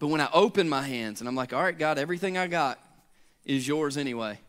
[0.00, 2.80] But when I open my hands and I'm like, all right, God, everything I got
[3.44, 4.40] is yours anyway.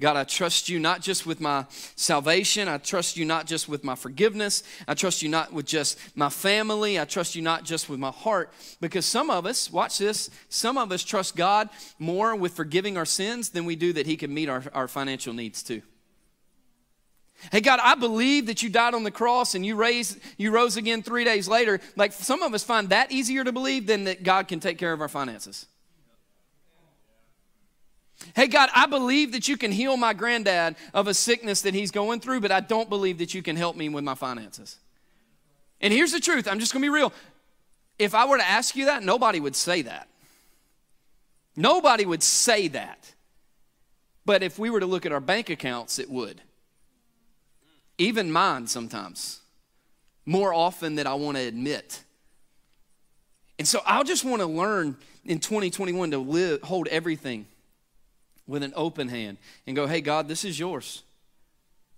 [0.00, 2.68] God, I trust you not just with my salvation.
[2.68, 4.62] I trust you not just with my forgiveness.
[4.88, 6.98] I trust you not with just my family.
[6.98, 8.50] I trust you not just with my heart.
[8.80, 13.04] Because some of us, watch this, some of us trust God more with forgiving our
[13.04, 15.82] sins than we do that He can meet our, our financial needs too.
[17.52, 20.76] Hey God, I believe that you died on the cross and you raised you rose
[20.76, 21.80] again 3 days later.
[21.96, 24.92] Like some of us find that easier to believe than that God can take care
[24.92, 25.66] of our finances.
[28.34, 31.90] Hey, God, I believe that you can heal my granddad of a sickness that he's
[31.90, 34.78] going through, but I don't believe that you can help me with my finances.
[35.80, 37.12] And here's the truth I'm just gonna be real.
[37.98, 40.08] If I were to ask you that, nobody would say that.
[41.56, 43.12] Nobody would say that.
[44.24, 46.40] But if we were to look at our bank accounts, it would.
[47.98, 49.40] Even mine sometimes,
[50.24, 52.02] more often than I want to admit.
[53.58, 57.46] And so I just want to learn in 2021 to live, hold everything
[58.50, 61.04] with an open hand and go, hey, God, this is yours.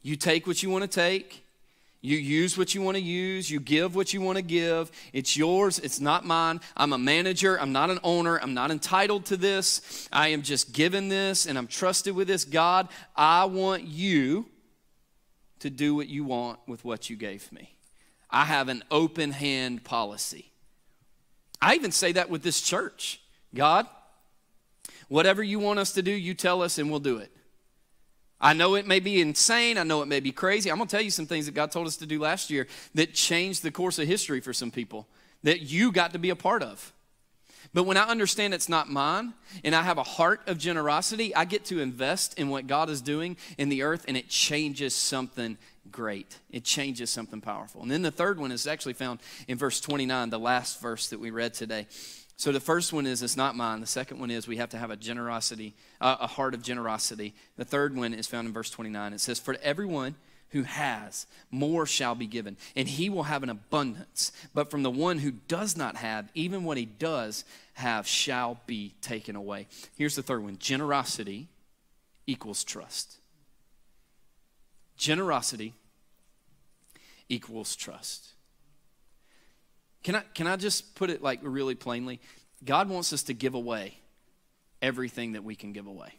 [0.03, 1.45] You take what you want to take.
[2.03, 3.51] You use what you want to use.
[3.51, 4.91] You give what you want to give.
[5.13, 5.79] It's yours.
[5.79, 6.61] It's not mine.
[6.77, 7.59] I'm a manager.
[7.59, 8.39] I'm not an owner.
[8.43, 10.09] I'm not entitled to this.
[10.13, 12.45] I am just given this and I'm trusted with this.
[12.45, 14.47] God, I want you
[15.61, 17.77] to do what you want with what you gave me.
[18.29, 20.51] I have an open hand policy.
[21.61, 23.21] I even say that with this church.
[23.55, 23.87] God,
[25.13, 27.31] whatever you want us to do, you tell us and we'll do it.
[28.41, 29.77] I know it may be insane.
[29.77, 30.71] I know it may be crazy.
[30.71, 32.67] I'm going to tell you some things that God told us to do last year
[32.95, 35.07] that changed the course of history for some people
[35.43, 36.93] that you got to be a part of.
[37.75, 41.45] But when I understand it's not mine and I have a heart of generosity, I
[41.45, 45.59] get to invest in what God is doing in the earth and it changes something
[45.91, 46.39] great.
[46.51, 47.83] It changes something powerful.
[47.83, 51.21] And then the third one is actually found in verse 29, the last verse that
[51.21, 51.87] we read today.
[52.43, 53.79] So the first one is it's not mine.
[53.79, 57.35] The second one is we have to have a generosity, uh, a heart of generosity.
[57.57, 59.13] The third one is found in verse 29.
[59.13, 60.17] It says, For everyone
[60.51, 64.33] who has, more shall be given, and he will have an abundance.
[64.55, 68.95] But from the one who does not have, even what he does have shall be
[69.01, 69.69] taken away.
[69.97, 71.47] Here's the third one generosity
[72.27, 73.19] equals trust.
[74.97, 75.75] Generosity
[77.29, 78.32] equals trust.
[80.03, 82.21] Can I, can I just put it like really plainly?
[82.65, 83.99] God wants us to give away
[84.81, 86.15] everything that we can give away.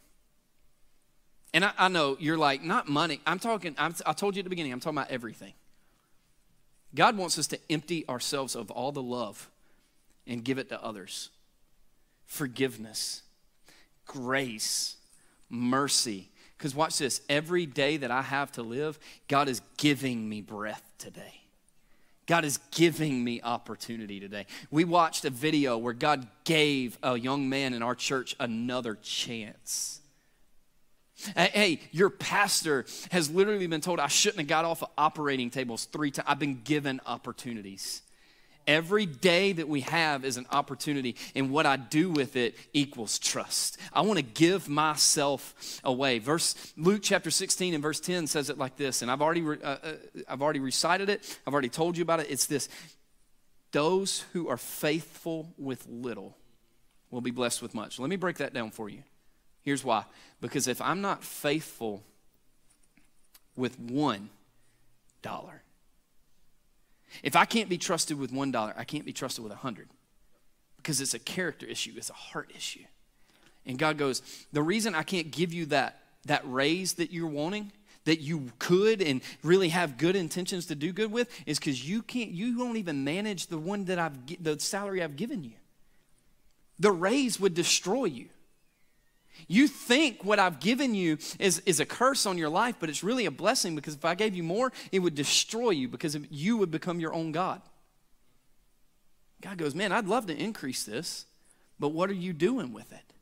[1.52, 3.20] And I, I know you're like, not money.
[3.26, 5.52] I'm talking, I'm, I told you at the beginning, I'm talking about everything.
[6.94, 9.50] God wants us to empty ourselves of all the love
[10.26, 11.30] and give it to others.
[12.26, 13.22] Forgiveness,
[14.06, 14.96] grace,
[15.50, 16.30] mercy.
[16.56, 20.82] Because watch this every day that I have to live, God is giving me breath
[20.98, 21.43] today.
[22.26, 24.46] God is giving me opportunity today.
[24.70, 30.00] We watched a video where God gave a young man in our church another chance.
[31.36, 35.84] Hey, your pastor has literally been told I shouldn't have got off of operating tables
[35.86, 36.26] three times.
[36.28, 38.02] I've been given opportunities.
[38.66, 43.18] Every day that we have is an opportunity, and what I do with it equals
[43.18, 43.76] trust.
[43.92, 46.18] I want to give myself away.
[46.18, 49.68] Verse Luke chapter 16 and verse 10 says it like this, and I've already uh,
[49.68, 49.92] uh,
[50.28, 51.38] I've already recited it.
[51.46, 52.28] I've already told you about it.
[52.30, 52.70] It's this:
[53.72, 56.34] those who are faithful with little
[57.10, 57.98] will be blessed with much.
[57.98, 59.02] Let me break that down for you.
[59.60, 60.04] Here's why:
[60.40, 62.02] because if I'm not faithful
[63.56, 64.30] with one
[65.20, 65.63] dollar
[67.22, 69.88] if I can't be trusted with one dollar, I can't be trusted with a hundred
[70.76, 72.84] because it's a character issue, it's a heart issue.
[73.66, 74.22] And God goes,
[74.52, 77.72] The reason I can't give you that, that raise that you're wanting,
[78.04, 82.02] that you could and really have good intentions to do good with, is because you
[82.02, 85.52] can't, you don't even manage the one that I've, the salary I've given you.
[86.78, 88.28] The raise would destroy you.
[89.46, 93.02] You think what I've given you is, is a curse on your life, but it's
[93.02, 96.56] really a blessing because if I gave you more, it would destroy you because you
[96.56, 97.60] would become your own God.
[99.42, 101.26] God goes, Man, I'd love to increase this,
[101.78, 103.12] but what are you doing with it?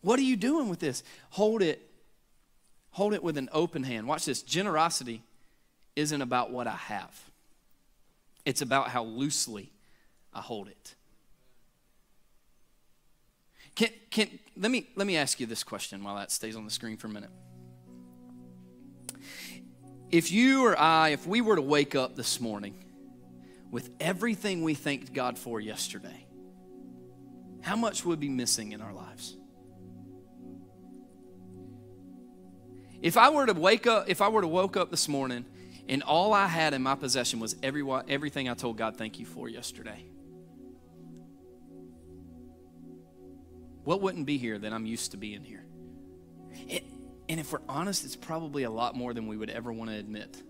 [0.00, 1.02] What are you doing with this?
[1.30, 1.88] Hold it.
[2.92, 4.06] Hold it with an open hand.
[4.06, 4.42] Watch this.
[4.42, 5.22] Generosity
[5.96, 7.30] isn't about what I have,
[8.44, 9.70] it's about how loosely
[10.32, 10.94] I hold it.
[13.74, 16.70] Can, can, let, me, let me ask you this question while that stays on the
[16.70, 17.30] screen for a minute.
[20.10, 22.74] If you or I, if we were to wake up this morning
[23.70, 26.26] with everything we thanked God for yesterday,
[27.62, 29.36] how much would be missing in our lives?
[33.00, 35.46] If I were to wake up, if I were to woke up this morning
[35.88, 39.26] and all I had in my possession was every, everything I told God thank you
[39.26, 40.04] for yesterday,
[43.84, 45.64] What wouldn't be here that I'm used to being here?
[46.68, 46.84] It,
[47.28, 49.96] and if we're honest, it's probably a lot more than we would ever want to
[49.96, 50.42] admit.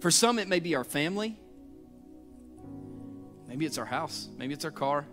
[0.00, 1.38] For some, it may be our family.
[3.46, 4.28] Maybe it's our house.
[4.36, 5.06] Maybe it's our car.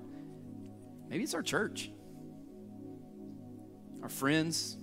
[1.10, 1.90] Maybe it's our church,
[4.04, 4.78] our friends.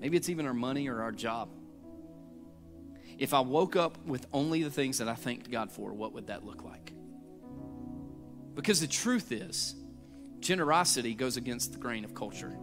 [0.00, 1.50] Maybe it's even our money or our job.
[3.16, 6.26] If I woke up with only the things that I thanked God for, what would
[6.26, 6.92] that look like?
[8.56, 9.76] Because the truth is,
[10.42, 12.56] generosity goes against the grain of culture.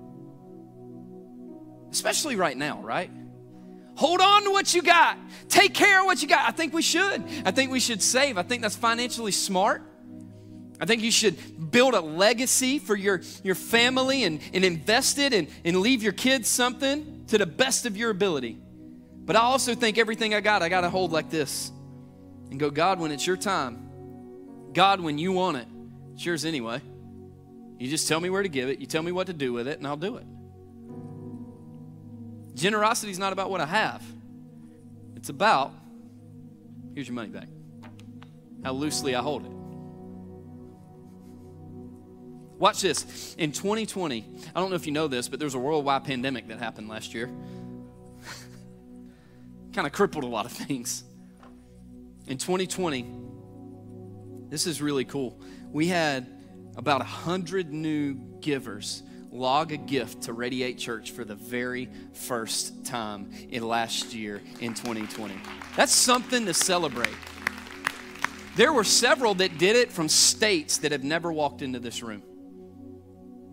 [1.91, 3.09] Especially right now, right?
[3.95, 5.17] Hold on to what you got.
[5.49, 6.47] take care of what you got.
[6.47, 7.23] I think we should.
[7.45, 8.37] I think we should save.
[8.37, 9.81] I think that's financially smart.
[10.79, 15.33] I think you should build a legacy for your, your family and, and invest it
[15.33, 18.57] and, and leave your kids something to the best of your ability.
[19.25, 21.71] But I also think everything I got, I got to hold like this
[22.49, 25.67] and go, God, when it's your time, God, when you want it,
[26.13, 26.81] it's yours anyway.
[27.79, 29.67] You just tell me where to give it, you tell me what to do with
[29.67, 30.25] it, and I'll do it.
[32.53, 34.03] Generosity is not about what I have,
[35.15, 35.71] it's about
[36.93, 37.47] here's your money back,
[38.63, 39.51] how loosely I hold it.
[42.57, 43.35] Watch this.
[43.37, 46.49] In 2020, I don't know if you know this, but there was a worldwide pandemic
[46.49, 47.27] that happened last year.
[49.73, 51.05] kind of crippled a lot of things.
[52.27, 53.09] In 2020,
[54.49, 55.39] this is really cool.
[55.71, 56.38] We had
[56.79, 63.31] about 100 new givers log a gift to Radiate Church for the very first time
[63.49, 65.35] in last year in 2020.
[65.75, 67.13] That's something to celebrate.
[68.55, 72.23] There were several that did it from states that have never walked into this room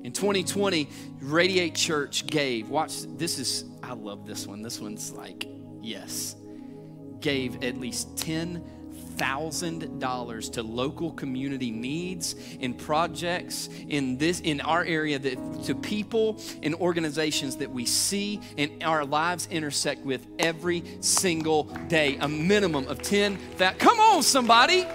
[0.04, 4.64] In 2020, Radiate Church gave, watch, this is, I love this one.
[4.64, 5.48] This one's like,
[5.80, 6.36] yes.
[7.20, 8.18] Gave at least
[9.22, 16.40] $10,000 to local community needs and projects in this in our area that to people
[16.64, 22.18] and organizations that we see and our lives intersect with every single day.
[22.18, 24.88] A minimum of 10 that come on somebody.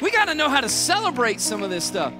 [0.00, 2.12] We got to know how to celebrate some of this stuff.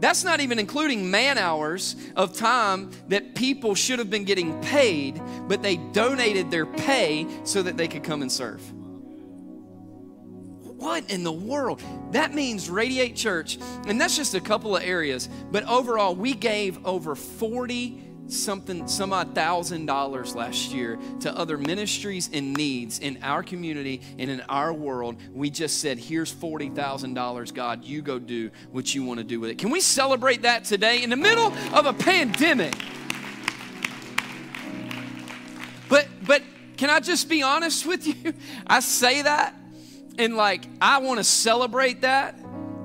[0.00, 5.20] That's not even including man hours of time that people should have been getting paid,
[5.48, 8.62] but they donated their pay so that they could come and serve.
[10.78, 11.82] What in the world?
[12.12, 13.58] That means Radiate Church,
[13.88, 19.12] and that's just a couple of areas, but overall, we gave over 40 something, some
[19.12, 24.40] odd thousand dollars last year to other ministries and needs in our community and in
[24.42, 25.16] our world.
[25.32, 29.50] We just said, here's $40,000, God, you go do what you want to do with
[29.50, 29.58] it.
[29.58, 32.74] Can we celebrate that today in the middle of a pandemic?
[35.88, 36.42] But, but
[36.76, 38.34] can I just be honest with you?
[38.66, 39.54] I say that
[40.18, 42.36] and like, I want to celebrate that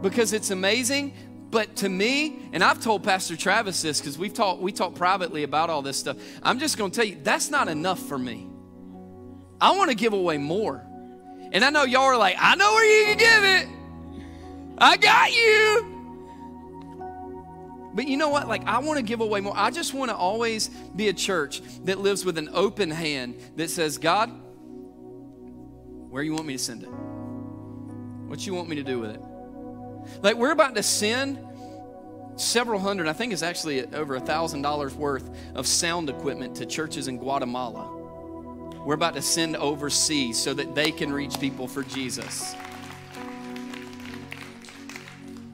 [0.02, 1.14] because it's amazing.
[1.54, 5.44] But to me, and I've told Pastor Travis this because we've talked we talked privately
[5.44, 6.18] about all this stuff.
[6.42, 8.50] I'm just to tell you that's not enough for me.
[9.62, 10.84] I want to give away more.
[11.52, 13.68] And I know y'all are like, I know where you can give it.
[14.80, 15.90] I got you.
[17.94, 18.48] But you know what?
[18.48, 19.54] Like, I want to give away more.
[19.56, 23.70] I just want to always be a church that lives with an open hand that
[23.70, 24.32] says, God,
[26.10, 26.90] where you want me to send it?
[26.90, 29.22] What you want me to do with it?
[30.22, 31.40] Like we're about to send
[32.36, 36.66] several hundred, I think it's actually over a thousand dollars worth of sound equipment to
[36.66, 38.02] churches in Guatemala.
[38.86, 42.56] We're about to send overseas so that they can reach people for Jesus.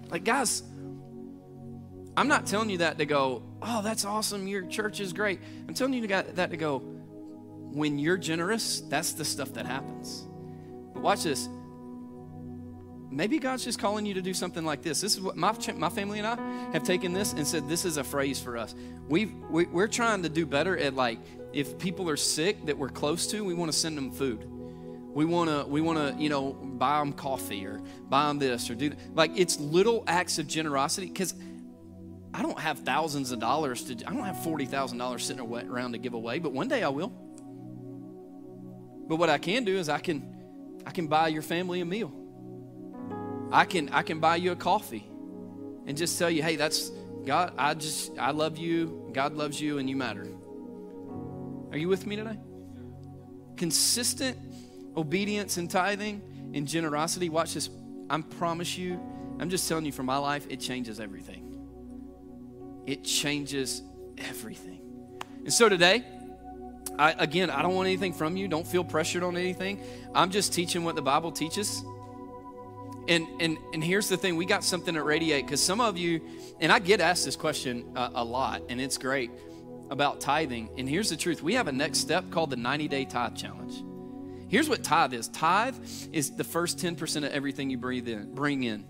[0.10, 0.64] Like, guys,
[2.18, 5.40] I'm not telling you that to go, oh, that's awesome, your church is great.
[5.68, 10.26] I'm telling you that to go, when you're generous, that's the stuff that happens.
[10.94, 11.48] But watch this
[13.10, 15.02] maybe God's just calling you to do something like this.
[15.02, 16.36] This is what my, my family and I
[16.74, 18.76] have taken this and said this is a phrase for us.
[19.08, 21.20] We've, we, we're trying to do better at like,
[21.52, 24.46] if people are sick that we're close to, we want to send them food.
[25.14, 28.70] We want to, we want to, you know, buy them coffee or buy them this
[28.70, 31.34] or do like it's little acts of generosity because
[32.32, 35.94] I don't have thousands of dollars to, I don't have forty thousand dollars sitting around
[35.94, 37.12] to give away, but one day I will.
[39.08, 42.14] But what I can do is I can, I can buy your family a meal.
[43.52, 45.08] I can I can buy you a coffee
[45.86, 46.92] and just tell you, hey, that's
[47.26, 50.28] God, I just I love you, God loves you, and you matter.
[51.72, 52.38] Are you with me today?
[53.58, 54.38] Consistent
[54.96, 56.22] obedience and tithing
[56.54, 57.30] and generosity.
[57.30, 57.70] Watch this.
[58.10, 59.00] I promise you,
[59.40, 61.46] I'm just telling you from my life, it changes everything.
[62.88, 63.84] It changes
[64.18, 64.82] everything.
[65.44, 66.04] And so today,
[66.98, 68.48] I, again, I don't want anything from you.
[68.48, 69.82] Don't feel pressured on anything.
[70.14, 71.84] I'm just teaching what the Bible teaches.
[73.10, 76.22] And, and, and here's the thing we got something at Radiate because some of you,
[76.62, 79.32] and I get asked this question a, a lot, and it's great.
[79.90, 80.70] about tithing.
[80.78, 83.84] And here's the truth we have a next step called the 90 day tithe challenge.
[84.48, 85.76] Here's what tithe is tithe
[86.12, 88.86] is the first 10% of everything you breathe in, bring in.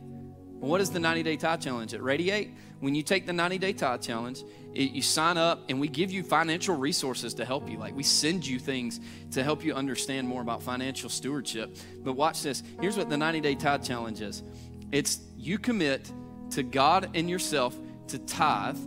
[0.59, 2.53] What is the 90 day tithe challenge at Radiate?
[2.81, 4.43] When you take the 90 day tithe challenge,
[4.73, 7.77] it, you sign up and we give you financial resources to help you.
[7.77, 8.99] Like we send you things
[9.31, 11.77] to help you understand more about financial stewardship.
[12.03, 12.61] But watch this.
[12.81, 14.43] Here's what the 90 day tithe challenge is
[14.91, 16.11] it's you commit
[16.51, 18.77] to God and yourself to tithe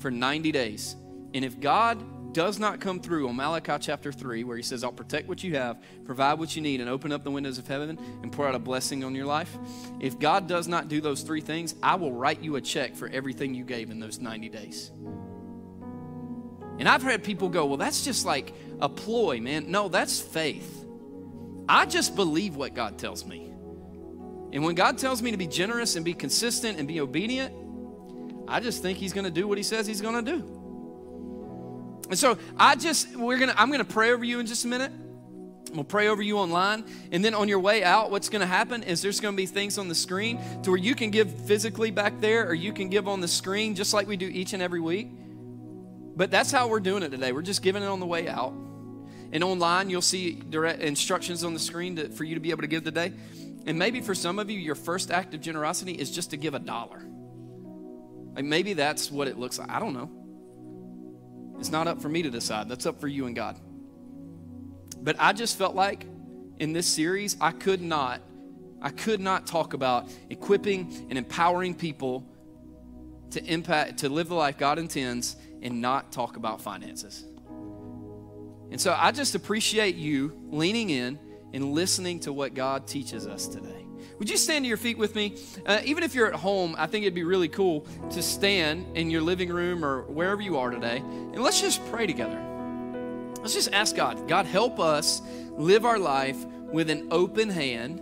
[0.00, 0.96] for 90 days.
[1.34, 2.02] And if God
[2.32, 5.56] does not come through on Malachi chapter 3, where he says, I'll protect what you
[5.56, 8.54] have, provide what you need, and open up the windows of heaven and pour out
[8.54, 9.56] a blessing on your life,
[10.00, 13.08] if God does not do those three things, I will write you a check for
[13.08, 14.90] everything you gave in those 90 days.
[16.78, 19.70] And I've had people go, well, that's just like a ploy, man.
[19.70, 20.84] No, that's faith.
[21.68, 23.52] I just believe what God tells me.
[24.52, 27.54] And when God tells me to be generous and be consistent and be obedient,
[28.48, 30.61] I just think He's going to do what He says He's going to do.
[32.12, 34.92] And so I just, we're gonna, I'm gonna pray over you in just a minute.
[35.72, 36.84] We'll pray over you online.
[37.10, 39.46] And then on your way out, what's going to happen is there's going to be
[39.46, 42.90] things on the screen to where you can give physically back there or you can
[42.90, 45.08] give on the screen just like we do each and every week.
[46.14, 47.32] But that's how we're doing it today.
[47.32, 48.52] We're just giving it on the way out.
[49.32, 52.60] And online, you'll see direct instructions on the screen to, for you to be able
[52.60, 53.14] to give today.
[53.64, 56.52] And maybe for some of you, your first act of generosity is just to give
[56.52, 57.02] a dollar.
[58.34, 59.70] Like maybe that's what it looks like.
[59.70, 60.10] I don't know.
[61.62, 62.68] It's not up for me to decide.
[62.68, 63.56] That's up for you and God.
[65.00, 66.04] But I just felt like
[66.58, 68.20] in this series, I could not,
[68.80, 72.26] I could not talk about equipping and empowering people
[73.30, 77.24] to impact, to live the life God intends and not talk about finances.
[78.72, 81.16] And so I just appreciate you leaning in
[81.52, 83.81] and listening to what God teaches us today.
[84.22, 85.34] Would you stand to your feet with me?
[85.66, 89.10] Uh, even if you're at home, I think it'd be really cool to stand in
[89.10, 92.40] your living room or wherever you are today, and let's just pray together.
[93.40, 95.22] Let's just ask God, God, help us
[95.56, 96.36] live our life
[96.70, 97.98] with an open hand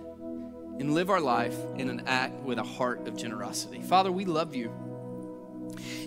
[0.78, 3.80] and live our life in an act with a heart of generosity.
[3.80, 4.70] Father, we love you.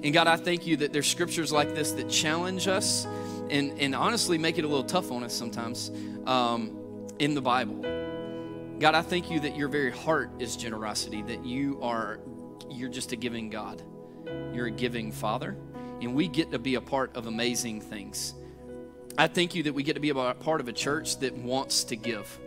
[0.03, 3.07] And God, I thank you that there's scriptures like this that challenge us
[3.49, 5.89] and, and honestly make it a little tough on us sometimes
[6.27, 8.02] um, in the Bible.
[8.83, 12.19] God, I thank you that your very heart is generosity, that you are
[12.69, 13.81] you're just a giving God.
[14.53, 15.55] You're a giving Father,
[16.01, 18.33] and we get to be a part of amazing things.
[19.17, 21.85] I thank you that we get to be a part of a church that wants
[21.85, 22.37] to give.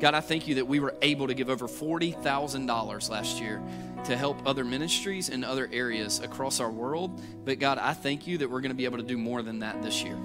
[0.00, 3.62] God, I thank you that we were able to give over $40,000 last year
[4.04, 7.22] to help other ministries in other areas across our world.
[7.46, 9.60] But God, I thank you that we're going to be able to do more than
[9.60, 10.18] that this year.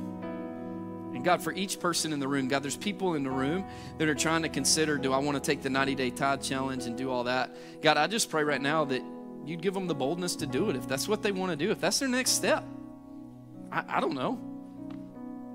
[1.25, 3.65] God, for each person in the room, God, there's people in the room
[3.97, 6.85] that are trying to consider do I want to take the 90 day tithe challenge
[6.85, 7.55] and do all that?
[7.81, 9.01] God, I just pray right now that
[9.43, 11.71] you'd give them the boldness to do it if that's what they want to do,
[11.71, 12.63] if that's their next step.
[13.71, 14.39] I, I don't know.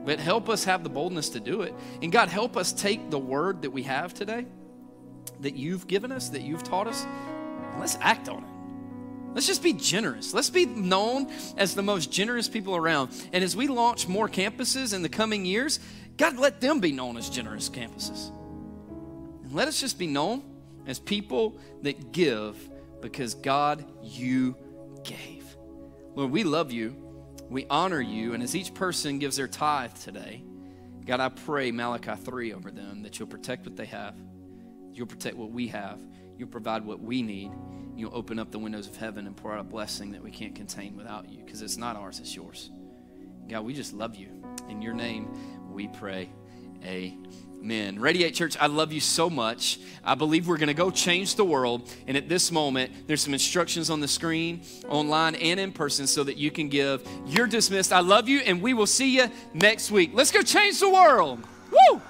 [0.04, 1.72] But help us have the boldness to do it.
[2.02, 4.46] And God, help us take the word that we have today,
[5.38, 8.49] that you've given us, that you've taught us, and let's act on it.
[9.34, 10.34] Let's just be generous.
[10.34, 13.10] Let's be known as the most generous people around.
[13.32, 15.78] And as we launch more campuses in the coming years,
[16.16, 18.30] God, let them be known as generous campuses.
[19.44, 20.42] And let us just be known
[20.86, 22.56] as people that give
[23.00, 24.56] because God, you
[25.04, 25.44] gave.
[26.16, 26.96] Lord, we love you.
[27.48, 28.34] We honor you.
[28.34, 30.42] And as each person gives their tithe today,
[31.06, 34.16] God, I pray Malachi 3 over them that you'll protect what they have,
[34.92, 36.00] you'll protect what we have,
[36.36, 37.52] you'll provide what we need
[37.96, 40.54] you'll open up the windows of heaven and pour out a blessing that we can't
[40.54, 42.70] contain without you because it's not ours, it's yours.
[43.48, 44.28] God, we just love you.
[44.68, 45.28] In your name,
[45.72, 46.30] we pray.
[46.84, 47.98] Amen.
[47.98, 49.80] Radiate Church, I love you so much.
[50.02, 51.90] I believe we're going to go change the world.
[52.06, 56.24] And at this moment, there's some instructions on the screen, online, and in person so
[56.24, 57.06] that you can give.
[57.26, 57.92] You're dismissed.
[57.92, 60.12] I love you, and we will see you next week.
[60.14, 61.40] Let's go change the world.
[61.70, 62.00] Woo!